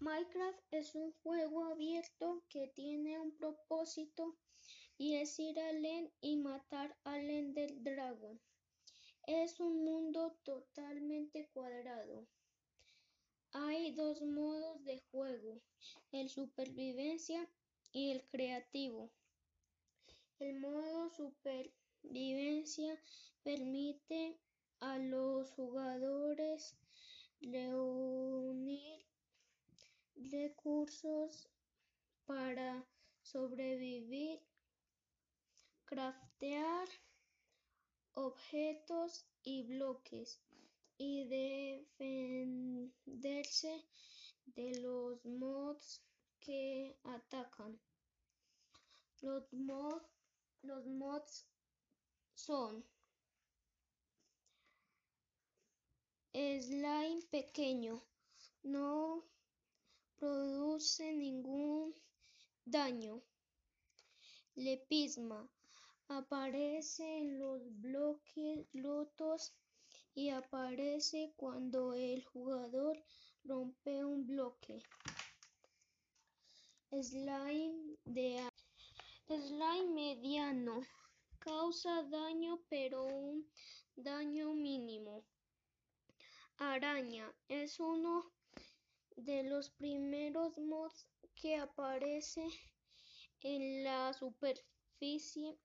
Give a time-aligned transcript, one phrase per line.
[0.00, 4.36] Minecraft es un juego abierto que tiene un propósito
[4.96, 8.40] y es ir al End y matar al Ender Dragon.
[9.26, 12.28] Es un mundo totalmente cuadrado.
[13.52, 15.60] Hay dos modos de juego,
[16.12, 17.48] el supervivencia
[17.92, 19.10] y el creativo.
[20.38, 23.02] El modo supervivencia
[23.42, 24.38] permite
[24.78, 26.76] a los jugadores
[27.40, 28.47] reunir
[30.48, 31.48] recursos
[32.24, 32.84] para
[33.20, 34.40] sobrevivir,
[35.84, 36.88] craftear
[38.14, 40.40] objetos y bloques
[40.96, 41.28] y
[41.98, 43.84] defenderse
[44.46, 46.02] de los mods
[46.40, 47.78] que atacan.
[49.20, 49.44] Los,
[50.62, 51.46] los mods
[52.34, 52.84] son
[56.32, 58.02] slime pequeño,
[58.62, 59.24] no
[60.18, 61.94] produce ningún
[62.64, 63.22] daño.
[64.56, 65.48] Lepisma
[66.08, 69.54] aparece en los bloques rotos
[70.14, 72.98] y aparece cuando el jugador
[73.44, 74.82] rompe un bloque.
[76.90, 78.42] Slime de
[79.28, 80.80] slime mediano
[81.38, 83.48] causa daño pero un
[83.94, 85.24] daño mínimo.
[86.56, 88.32] Araña es uno
[89.18, 92.46] de los primeros mods que aparece
[93.42, 95.58] en la superficie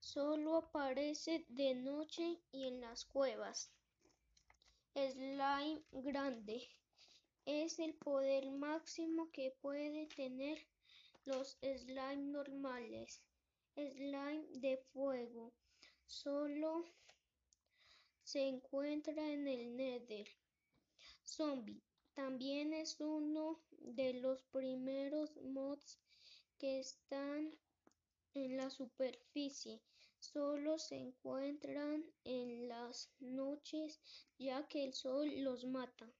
[0.00, 3.70] solo aparece de noche y en las cuevas.
[4.94, 6.68] Slime grande
[7.46, 10.58] es el poder máximo que puede tener
[11.24, 13.22] los slime normales.
[13.76, 15.52] Slime de fuego
[16.06, 16.84] solo
[18.24, 20.26] se encuentra en el Nether.
[21.24, 21.82] Zombie
[22.18, 26.00] también es uno de los primeros mods
[26.58, 27.56] que están
[28.34, 29.80] en la superficie.
[30.18, 34.00] Solo se encuentran en las noches
[34.36, 36.12] ya que el sol los mata.